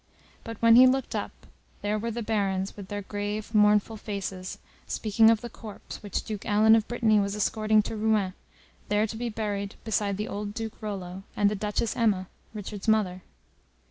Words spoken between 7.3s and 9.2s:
escorting to Rouen, there to